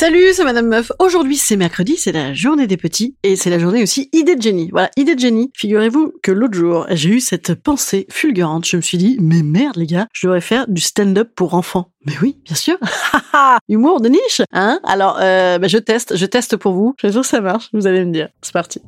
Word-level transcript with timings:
Salut, 0.00 0.32
c'est 0.32 0.44
Madame 0.44 0.66
Meuf. 0.66 0.92
Aujourd'hui, 0.98 1.36
c'est 1.36 1.56
mercredi, 1.56 1.98
c'est 1.98 2.12
la 2.12 2.32
journée 2.32 2.66
des 2.66 2.78
petits 2.78 3.16
et 3.22 3.36
c'est 3.36 3.50
la 3.50 3.58
journée 3.58 3.82
aussi 3.82 4.08
idée 4.14 4.34
de 4.34 4.40
génie. 4.40 4.70
Voilà, 4.72 4.90
idée 4.96 5.14
de 5.14 5.20
génie. 5.20 5.52
Figurez-vous 5.54 6.14
que 6.22 6.32
l'autre 6.32 6.54
jour, 6.54 6.86
j'ai 6.88 7.10
eu 7.10 7.20
cette 7.20 7.54
pensée 7.54 8.06
fulgurante. 8.10 8.66
Je 8.66 8.78
me 8.78 8.80
suis 8.80 8.96
dit, 8.96 9.18
mais 9.20 9.42
merde 9.42 9.76
les 9.76 9.84
gars, 9.84 10.06
je 10.14 10.26
devrais 10.26 10.40
faire 10.40 10.66
du 10.68 10.80
stand-up 10.80 11.28
pour 11.36 11.52
enfants. 11.52 11.90
Mais 12.06 12.14
oui, 12.22 12.38
bien 12.46 12.56
sûr. 12.56 12.78
Humour 13.68 14.00
de 14.00 14.08
niche, 14.08 14.40
hein? 14.54 14.80
Alors, 14.84 15.18
euh, 15.20 15.58
bah, 15.58 15.68
je 15.68 15.76
teste, 15.76 16.16
je 16.16 16.24
teste 16.24 16.56
pour 16.56 16.72
vous. 16.72 16.94
Je 16.96 17.08
suis 17.08 17.12
sûr 17.12 17.20
que 17.20 17.28
ça 17.28 17.42
marche. 17.42 17.68
Vous 17.74 17.86
allez 17.86 18.02
me 18.06 18.12
dire. 18.14 18.30
C'est 18.40 18.54
parti. 18.54 18.80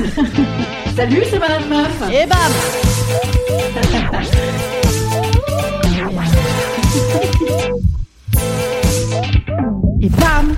Salut, 0.96 1.22
c'est 1.30 1.38
Madame 1.38 1.68
Meuf. 1.68 2.02
Et 2.12 2.26
bam 2.26 2.52
Et 10.02 10.08
bam 10.10 10.54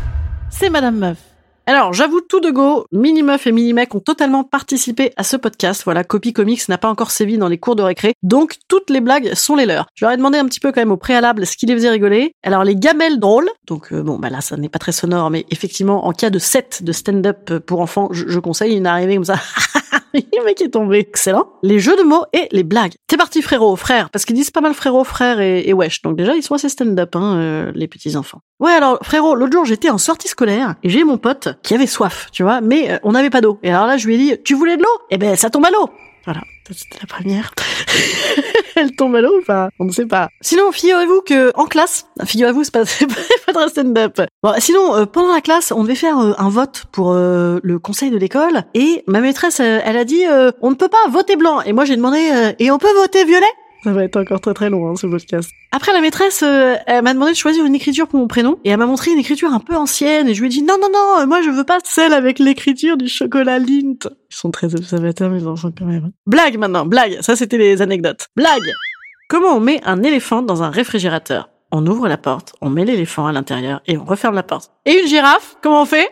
C'est 0.50 0.68
Madame 0.68 0.98
Meuf. 0.98 1.18
Alors, 1.66 1.92
j'avoue 1.92 2.20
tout 2.20 2.41
de 2.41 2.50
go, 2.50 2.86
Mini 2.91 3.22
Meuf 3.22 3.46
et 3.46 3.52
Mini 3.52 3.72
Mec 3.72 3.94
ont 3.94 4.00
totalement 4.00 4.42
participé 4.42 5.12
à 5.16 5.22
ce 5.22 5.36
podcast. 5.36 5.82
Voilà, 5.84 6.02
Copy 6.02 6.32
Comics 6.32 6.68
n'a 6.68 6.76
pas 6.76 6.88
encore 6.88 7.12
sévi 7.12 7.38
dans 7.38 7.46
les 7.46 7.58
cours 7.58 7.76
de 7.76 7.82
récré, 7.82 8.14
donc 8.24 8.56
toutes 8.66 8.91
les 8.91 9.00
blagues 9.00 9.34
sont 9.34 9.54
les 9.54 9.64
leurs. 9.64 9.86
Je 9.94 10.04
leur 10.04 10.12
ai 10.12 10.16
demandé 10.16 10.38
un 10.38 10.46
petit 10.46 10.60
peu 10.60 10.72
quand 10.72 10.80
même 10.80 10.91
au 10.91 10.96
préalable 10.96 11.46
ce 11.46 11.56
qui 11.56 11.66
les 11.66 11.74
faisait 11.74 11.91
rigoler. 11.91 12.32
Alors, 12.42 12.64
les 12.64 12.74
gamelles 12.74 13.20
drôles, 13.20 13.48
donc 13.69 13.92
euh, 13.92 14.02
bon, 14.02 14.19
bah 14.19 14.28
là, 14.28 14.41
ça 14.41 14.56
n'est 14.56 14.69
pas 14.69 14.80
très 14.80 14.92
sonore, 14.92 15.30
mais 15.30 15.46
effectivement, 15.50 16.06
en 16.06 16.12
cas 16.12 16.30
de 16.30 16.41
set 16.41 16.82
de 16.82 16.91
stand-up 16.91 17.58
pour 17.60 17.80
enfants, 17.80 18.08
je, 18.10 18.24
je 18.26 18.41
conseille 18.41 18.74
une 18.74 18.88
arrivée 18.88 19.14
comme 19.14 19.24
ça. 19.24 19.38
le 20.38 20.44
mec 20.44 20.60
est 20.60 20.70
tombé. 20.70 20.98
Excellent. 20.98 21.48
Les 21.62 21.80
jeux 21.80 21.96
de 21.96 22.02
mots 22.02 22.24
et 22.32 22.48
les 22.52 22.62
blagues. 22.62 22.94
C'est 23.10 23.16
parti 23.16 23.42
frérot, 23.42 23.76
frère, 23.76 24.10
parce 24.10 24.24
qu'ils 24.24 24.36
disent 24.36 24.50
pas 24.50 24.60
mal 24.60 24.74
frérot, 24.74 25.04
frère 25.04 25.40
et, 25.40 25.72
wesh. 25.72 26.02
Donc 26.02 26.16
déjà, 26.16 26.34
ils 26.34 26.42
sont 26.42 26.54
assez 26.54 26.68
stand-up, 26.68 27.16
hein, 27.16 27.36
euh, 27.36 27.72
les 27.74 27.88
petits 27.88 28.16
enfants. 28.16 28.40
Ouais, 28.60 28.72
alors 28.72 28.98
frérot, 29.02 29.34
l'autre 29.34 29.53
jour, 29.53 29.64
j'étais 29.64 29.91
en 29.91 29.98
sortie 29.98 30.28
scolaire 30.28 30.76
et 30.82 30.88
j'ai 30.88 31.04
mon 31.04 31.19
pote 31.19 31.48
qui 31.62 31.74
avait 31.74 31.86
soif, 31.86 32.28
tu 32.32 32.44
vois, 32.44 32.60
mais 32.60 32.92
euh, 32.92 32.98
on 33.03 33.12
n'avait 33.12 33.30
pas 33.30 33.41
d'eau. 33.41 33.58
Et 33.62 33.70
alors 33.70 33.86
là, 33.86 33.97
je 33.97 34.06
lui 34.06 34.14
ai 34.14 34.19
dit, 34.19 34.42
tu 34.44 34.54
voulais 34.54 34.76
de 34.76 34.82
l'eau? 34.82 35.03
Eh 35.10 35.19
ben, 35.19 35.36
ça 35.36 35.50
tombe 35.50 35.66
à 35.66 35.70
l'eau. 35.70 35.91
Voilà, 36.24 36.40
c'était 36.70 36.98
la 37.00 37.06
première. 37.06 37.52
Elle 38.76 38.96
tombe 38.96 39.14
à 39.14 39.20
l'eau 39.20 39.40
ou 39.40 39.44
pas 39.44 39.68
On 39.78 39.84
ne 39.84 39.92
sait 39.92 40.06
pas. 40.06 40.30
Sinon, 40.40 40.72
figurez-vous 40.72 41.20
que 41.20 41.52
en 41.54 41.66
classe, 41.66 42.06
figurez-vous, 42.24 42.64
c'est 42.64 42.72
pas, 42.72 42.84
pas, 43.46 43.52
pas 43.52 43.64
de 43.66 43.70
stand-up. 43.70 44.20
Bon, 44.42 44.54
sinon, 44.58 44.94
euh, 44.96 45.04
pendant 45.04 45.34
la 45.34 45.40
classe, 45.40 45.70
on 45.70 45.82
devait 45.82 45.94
faire 45.94 46.18
euh, 46.18 46.32
un 46.38 46.48
vote 46.48 46.84
pour 46.92 47.12
euh, 47.12 47.60
le 47.62 47.78
conseil 47.78 48.10
de 48.10 48.16
l'école 48.16 48.64
et 48.72 49.04
ma 49.06 49.20
maîtresse, 49.20 49.60
elle 49.60 49.96
a 49.96 50.04
dit, 50.04 50.24
on 50.62 50.70
ne 50.70 50.74
peut 50.74 50.88
pas 50.88 51.08
voter 51.10 51.36
blanc. 51.36 51.60
Et 51.62 51.72
moi, 51.72 51.84
j'ai 51.84 51.96
demandé, 51.96 52.54
et 52.58 52.70
on 52.70 52.78
peut 52.78 52.92
voter 52.94 53.24
violet? 53.24 53.46
Ça 53.84 53.93
va 53.93 54.03
être 54.03 54.17
encore 54.17 54.41
très 54.41 54.55
très 54.55 54.71
long, 54.71 54.89
hein, 54.89 54.97
ce 54.97 55.06
podcast. 55.06 55.50
Après, 55.71 55.93
la 55.93 56.00
maîtresse, 56.00 56.43
euh, 56.43 56.75
elle 56.87 57.05
m'a 57.05 57.12
demandé 57.12 57.33
de 57.33 57.37
choisir 57.37 57.67
une 57.67 57.75
écriture 57.75 58.09
pour 58.09 58.19
mon 58.19 58.27
prénom, 58.27 58.59
et 58.65 58.71
elle 58.71 58.78
m'a 58.78 58.87
montré 58.87 59.11
une 59.11 59.19
écriture 59.19 59.53
un 59.53 59.61
peu 59.61 59.77
ancienne, 59.77 60.27
et 60.27 60.34
je 60.34 60.41
lui 60.41 60.47
ai 60.47 60.50
dit, 60.50 60.62
non, 60.62 60.77
non, 60.81 60.89
non, 60.93 61.21
euh, 61.21 61.27
moi 61.27 61.43
je 61.43 61.50
veux 61.50 61.65
pas 61.65 61.78
celle 61.84 62.15
avec 62.15 62.39
l'écriture 62.39 62.97
du 62.97 63.09
chocolat 63.09 63.59
Lint. 63.59 64.09
Ils 64.31 64.37
sont 64.37 64.50
très 64.50 64.75
observateurs, 64.75 65.31
mes 65.31 65.47
enfants, 65.47 65.71
quand 65.77 65.84
même. 65.84 66.12
Blague 66.27 66.56
maintenant, 66.56 66.87
blague, 66.87 67.19
ça 67.21 67.37
c'était 67.37 67.59
les 67.59 67.83
anecdotes. 67.83 68.28
Blague 68.37 68.72
Comment 69.28 69.56
on 69.56 69.61
met 69.61 69.81
un 69.84 70.03
éléphant 70.03 70.43
dans 70.43 70.62
un 70.62 70.71
réfrigérateur? 70.71 71.51
On 71.71 71.87
ouvre 71.87 72.09
la 72.09 72.16
porte, 72.16 72.55
on 72.61 72.71
met 72.71 72.84
l'éléphant 72.84 73.27
à 73.27 73.33
l'intérieur 73.33 73.83
et 73.87 73.99
on 73.99 74.05
referme 74.05 74.37
la 74.37 74.45
porte. 74.45 74.71
Et 74.87 75.01
une 75.01 75.09
girafe, 75.09 75.56
comment 75.61 75.83
on 75.83 75.87
fait? 75.87 76.09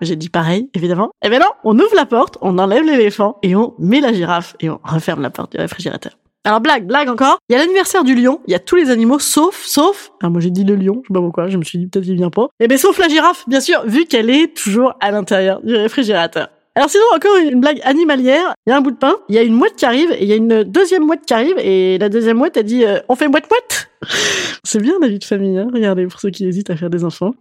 J'ai 0.00 0.16
dit 0.16 0.30
pareil, 0.30 0.70
évidemment. 0.74 1.10
Eh 1.22 1.28
ben 1.28 1.38
non, 1.38 1.50
on 1.64 1.78
ouvre 1.78 1.94
la 1.94 2.06
porte, 2.06 2.38
on 2.40 2.58
enlève 2.58 2.82
l'éléphant 2.82 3.38
et 3.42 3.54
on 3.54 3.74
met 3.78 4.00
la 4.00 4.12
girafe 4.12 4.56
et 4.60 4.70
on 4.70 4.80
referme 4.82 5.20
la 5.22 5.30
porte 5.30 5.52
du 5.52 5.58
réfrigérateur. 5.58 6.16
Alors 6.46 6.60
blague, 6.60 6.86
blague 6.86 7.08
encore. 7.08 7.40
Il 7.48 7.54
y 7.54 7.56
a 7.56 7.58
l'anniversaire 7.58 8.04
du 8.04 8.14
lion. 8.14 8.40
Il 8.46 8.52
y 8.52 8.54
a 8.54 8.60
tous 8.60 8.76
les 8.76 8.90
animaux 8.90 9.18
sauf, 9.18 9.64
sauf. 9.64 10.12
Ah 10.22 10.28
moi 10.28 10.40
j'ai 10.40 10.50
dit 10.50 10.62
le 10.62 10.76
lion. 10.76 11.02
Je 11.02 11.08
sais 11.08 11.12
pas 11.12 11.20
pourquoi. 11.20 11.48
Je 11.48 11.58
me 11.58 11.64
suis 11.64 11.76
dit 11.76 11.88
peut-être 11.88 12.06
il 12.06 12.14
vient 12.14 12.30
pas. 12.30 12.50
Eh 12.60 12.68
ben 12.68 12.78
sauf 12.78 12.96
la 12.98 13.08
girafe, 13.08 13.42
bien 13.48 13.58
sûr, 13.58 13.84
vu 13.84 14.04
qu'elle 14.04 14.30
est 14.30 14.56
toujours 14.56 14.94
à 15.00 15.10
l'intérieur 15.10 15.60
du 15.62 15.74
réfrigérateur. 15.74 16.48
Alors 16.76 16.88
sinon 16.88 17.02
encore 17.12 17.36
une 17.36 17.60
blague 17.60 17.80
animalière. 17.82 18.54
Il 18.64 18.70
y 18.70 18.72
a 18.72 18.76
un 18.76 18.80
bout 18.80 18.92
de 18.92 18.96
pain. 18.96 19.16
Il 19.28 19.34
y 19.34 19.38
a 19.38 19.42
une 19.42 19.54
mouette 19.54 19.74
qui 19.74 19.86
arrive 19.86 20.12
et 20.12 20.22
il 20.22 20.28
y 20.28 20.32
a 20.32 20.36
une 20.36 20.62
deuxième 20.62 21.04
mouette 21.04 21.26
qui 21.26 21.34
arrive 21.34 21.58
et 21.58 21.98
la 21.98 22.08
deuxième 22.08 22.36
mouette 22.36 22.56
a 22.56 22.62
dit 22.62 22.84
euh, 22.84 23.00
on 23.08 23.16
fait 23.16 23.26
mouette 23.26 23.50
mouette. 23.50 23.90
C'est 24.62 24.80
bien 24.80 24.94
la 25.00 25.08
vie 25.08 25.18
de 25.18 25.24
famille. 25.24 25.58
Hein 25.58 25.66
Regardez 25.74 26.06
pour 26.06 26.20
ceux 26.20 26.30
qui 26.30 26.46
hésitent 26.46 26.70
à 26.70 26.76
faire 26.76 26.90
des 26.90 27.02
enfants. 27.02 27.34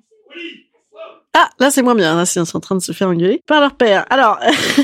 Ah, 1.37 1.49
là 1.59 1.69
c'est 1.69 1.81
moins 1.81 1.95
bien, 1.95 2.15
là 2.15 2.25
c'est 2.25 2.39
en 2.39 2.59
train 2.61 2.75
de 2.75 2.81
se 2.81 2.93
faire 2.93 3.09
engueuler 3.09 3.41
par 3.45 3.59
leur 3.59 3.75
père. 3.75 4.05
Alors, 4.09 4.39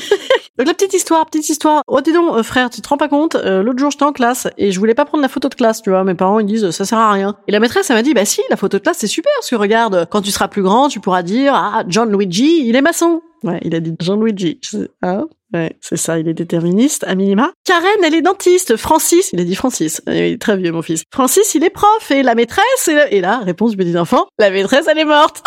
donc 0.57 0.67
la 0.67 0.73
petite 0.73 0.94
histoire, 0.94 1.25
petite 1.25 1.50
histoire. 1.50 1.81
Oh 1.88 2.01
dis 2.01 2.13
donc, 2.13 2.35
euh, 2.35 2.44
frère, 2.44 2.69
tu 2.69 2.81
te 2.81 2.89
rends 2.89 2.97
pas 2.97 3.07
compte 3.07 3.35
euh, 3.35 3.63
L'autre 3.63 3.79
jour 3.79 3.91
j'étais 3.91 4.03
en 4.03 4.12
classe 4.12 4.47
et 4.57 4.72
je 4.72 4.79
voulais 4.79 4.94
pas 4.94 5.06
prendre 5.06 5.22
la 5.22 5.29
photo 5.29 5.50
de 5.50 5.56
classe, 5.56 5.81
tu 5.81 5.89
vois. 5.89 6.03
Mes 6.03 6.16
parents 6.16 6.39
ils 6.39 6.45
disent 6.45 6.72
ça 6.72 6.85
sert 6.85 6.97
à 6.97 7.12
rien. 7.12 7.35
Et 7.47 7.51
la 7.51 7.59
maîtresse 7.59 7.89
elle 7.89 7.95
m'a 7.95 8.03
dit 8.03 8.13
bah 8.13 8.25
si, 8.25 8.41
la 8.50 8.57
photo 8.57 8.78
de 8.78 8.84
classe 8.84 8.97
c'est 9.00 9.07
super, 9.07 9.31
parce 9.38 9.50
que 9.50 9.56
regarde, 9.56 10.07
quand 10.09 10.22
tu 10.22 10.31
seras 10.31 10.47
plus 10.47 10.62
grand, 10.62 10.89
tu 10.89 11.00
pourras 11.00 11.23
dire 11.23 11.53
ah 11.56 11.84
John 11.88 12.12
Luigi, 12.12 12.67
il 12.67 12.75
est 12.75 12.81
maçon. 12.81 13.22
Ouais, 13.44 13.59
il 13.63 13.73
a 13.73 13.79
dit 13.79 13.95
John 14.00 14.23
Luigi, 14.23 14.59
hein 15.01 15.25
Ouais, 15.53 15.75
c'est 15.81 15.97
ça, 15.97 16.17
il 16.17 16.29
est 16.29 16.34
déterministe, 16.34 17.03
à 17.06 17.16
minima. 17.16 17.51
Karen, 17.66 17.89
elle 18.06 18.16
est 18.16 18.22
dentiste. 18.22 18.78
Francis, 18.78 19.31
il 19.33 19.41
a 19.41 19.44
dit 19.44 19.56
Francis. 19.56 20.01
Il 20.07 20.13
est 20.13 20.41
très 20.41 20.56
vieux, 20.56 20.72
mon 20.72 20.81
fils. 20.81 21.03
Francis, 21.12 21.56
il 21.56 21.63
est 21.66 21.69
prof. 21.69 22.09
Et 22.09 22.23
la 22.23 22.35
maîtresse, 22.35 22.89
et 23.09 23.19
là, 23.19 23.39
réponse 23.39 23.72
du 23.72 23.78
petit 23.78 23.97
enfant, 23.97 24.28
la 24.39 24.50
maîtresse, 24.50 24.88
elle 24.88 25.00
est 25.00 25.06
morte. 25.06 25.44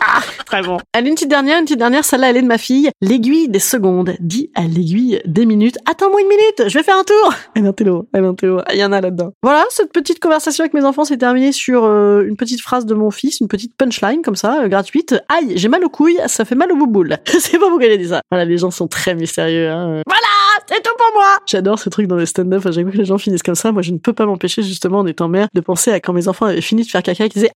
Ah, 0.00 0.20
très 0.46 0.62
bon. 0.62 0.78
Allez, 0.92 1.08
une 1.08 1.14
petite 1.14 1.30
dernière, 1.30 1.58
une 1.58 1.64
petite 1.64 1.78
dernière, 1.78 2.04
celle-là, 2.04 2.30
elle 2.30 2.36
est 2.36 2.42
de 2.42 2.46
ma 2.46 2.58
fille. 2.58 2.90
L'aiguille 3.00 3.48
des 3.48 3.58
secondes 3.58 4.14
dit 4.20 4.50
à 4.54 4.62
l'aiguille 4.62 5.20
des 5.24 5.46
minutes. 5.46 5.78
Attends-moi 5.90 6.20
une 6.20 6.28
minute, 6.28 6.68
je 6.68 6.78
vais 6.78 6.82
faire 6.82 6.96
un 6.96 7.04
tour. 7.04 7.34
Elle 7.54 7.64
est 7.64 7.68
intello, 7.68 8.06
elle 8.12 8.24
est 8.24 8.28
intello. 8.28 8.60
Il 8.72 8.78
y 8.78 8.84
en 8.84 8.92
a 8.92 9.00
là-dedans. 9.00 9.32
Voilà, 9.42 9.64
cette 9.70 9.92
petite 9.92 10.20
conversation 10.20 10.62
avec 10.62 10.74
mes 10.74 10.84
enfants 10.84 11.04
s'est 11.04 11.16
terminée 11.16 11.52
sur 11.52 11.84
euh, 11.84 12.22
une 12.26 12.36
petite 12.36 12.60
phrase 12.60 12.84
de 12.84 12.94
mon 12.94 13.10
fils, 13.10 13.40
une 13.40 13.48
petite 13.48 13.74
punchline 13.76 14.22
comme 14.22 14.36
ça, 14.36 14.62
euh, 14.62 14.68
gratuite. 14.68 15.14
Aïe, 15.28 15.56
j'ai 15.56 15.68
mal 15.68 15.84
aux 15.84 15.88
couilles, 15.88 16.18
ça 16.26 16.44
fait 16.44 16.54
mal 16.54 16.70
au 16.72 16.76
bouboule. 16.76 17.16
Je 17.26 17.38
sais 17.38 17.58
pas 17.58 17.68
pourquoi 17.68 17.86
il 17.86 17.92
a 17.92 17.96
dit 17.96 18.08
ça. 18.08 18.20
Voilà, 18.30 18.44
les 18.44 18.58
gens 18.58 18.70
sont 18.70 18.88
très 18.88 19.14
mystérieux. 19.14 19.70
Hein. 19.70 20.02
Voilà, 20.06 20.64
c'est 20.66 20.82
tout 20.82 20.94
pour 20.98 21.10
moi. 21.14 21.38
J'adore 21.46 21.78
ce 21.78 21.88
truc 21.88 22.06
dans 22.06 22.16
les 22.16 22.26
stand-up. 22.26 22.62
Fois 22.62 22.70
que 22.70 22.78
les 22.78 23.04
gens 23.04 23.18
finissent 23.18 23.42
comme 23.42 23.54
ça, 23.54 23.72
moi 23.72 23.82
je 23.82 23.92
ne 23.92 23.98
peux 23.98 24.12
pas 24.12 24.26
m'empêcher 24.26 24.62
justement 24.62 24.98
en 24.98 25.06
étant 25.06 25.28
mère 25.28 25.48
de 25.54 25.60
penser 25.60 25.90
à 25.92 26.00
quand 26.00 26.12
mes 26.12 26.28
enfants 26.28 26.46
avaient 26.46 26.60
fini 26.60 26.82
de 26.82 26.88
faire 26.88 27.02
caca, 27.02 27.28
qu'ils 27.28 27.40
disaient 27.40 27.52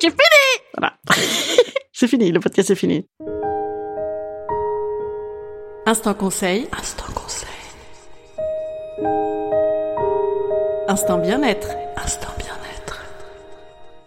j'ai 0.00 0.10
fini. 0.10 0.64
Voilà. 0.76 0.94
C'est 1.92 2.08
fini, 2.08 2.32
le 2.32 2.40
podcast 2.40 2.70
est 2.70 2.74
fini. 2.74 3.06
Instant 5.86 6.14
conseil. 6.14 6.68
Instant 6.78 7.12
conseil. 7.14 7.48
Instant 10.88 11.18
bien-être. 11.18 11.68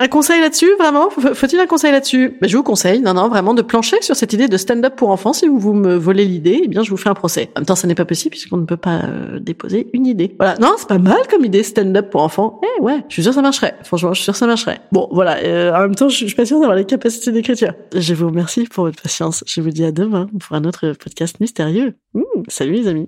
Un 0.03 0.09
conseil 0.09 0.41
là-dessus, 0.41 0.69
vraiment? 0.77 1.09
Faut-il 1.09 1.57
un 1.61 1.65
conseil 1.65 1.94
là-dessus? 1.94 2.38
Ben, 2.41 2.50
Je 2.50 2.57
vous 2.57 2.63
conseille, 2.63 3.00
non, 3.00 3.13
non, 3.13 3.29
vraiment 3.29 3.53
de 3.53 3.61
plancher 3.61 4.01
sur 4.01 4.17
cette 4.17 4.33
idée 4.33 4.50
de 4.50 4.57
stand-up 4.57 4.97
pour 4.97 5.11
enfants. 5.11 5.31
Si 5.31 5.47
vous 5.47 5.71
me 5.71 5.95
volez 5.95 6.25
l'idée, 6.25 6.59
eh 6.65 6.67
bien, 6.67 6.83
je 6.83 6.89
vous 6.89 6.97
fais 6.97 7.07
un 7.07 7.13
procès. 7.13 7.50
En 7.55 7.61
même 7.61 7.65
temps, 7.65 7.77
ça 7.77 7.88
n'est 7.88 7.95
pas 7.95 8.03
possible 8.03 8.31
puisqu'on 8.31 8.57
ne 8.57 8.65
peut 8.65 8.75
pas 8.75 9.00
euh, 9.05 9.39
déposer 9.39 9.88
une 9.94 10.05
idée. 10.05 10.35
Voilà, 10.38 10.57
non, 10.59 10.73
c'est 10.77 10.89
pas 10.89 10.97
mal 10.97 11.25
comme 11.31 11.45
idée, 11.45 11.63
stand-up 11.63 12.09
pour 12.09 12.21
enfants. 12.21 12.59
Eh 12.61 12.81
ouais, 12.81 12.97
je 13.07 13.13
suis 13.13 13.23
sûr 13.23 13.33
ça 13.33 13.41
marcherait. 13.41 13.75
Franchement, 13.85 14.11
je 14.11 14.17
suis 14.17 14.25
sûr 14.25 14.35
ça 14.35 14.45
marcherait. 14.45 14.81
Bon, 14.91 15.07
voilà, 15.09 15.38
euh, 15.38 15.73
en 15.73 15.79
même 15.83 15.95
temps, 15.95 16.09
je, 16.09 16.25
suis 16.25 16.35
pas 16.35 16.45
sûr 16.45 16.59
d'avoir 16.59 16.75
les 16.75 16.83
capacités 16.83 17.31
d'écriture. 17.31 17.73
Je 17.95 18.13
vous 18.13 18.27
remercie 18.27 18.65
pour 18.65 18.83
votre 18.83 19.01
patience. 19.01 19.45
Je 19.47 19.61
vous 19.61 19.69
dis 19.69 19.85
à 19.85 19.94
demain 19.94 20.27
pour 20.38 20.53
un 20.57 20.65
autre 20.65 20.91
podcast 21.01 21.39
mystérieux. 21.39 21.94
Mmh, 22.13 22.21
salut 22.50 22.73
les 22.73 22.89
amis. 22.89 23.07